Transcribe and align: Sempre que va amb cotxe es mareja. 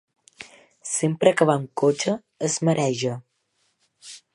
Sempre 0.91 1.35
que 1.41 1.47
va 1.51 1.57
amb 1.61 1.69
cotxe 1.83 2.17
es 2.51 2.59
mareja. 2.71 3.19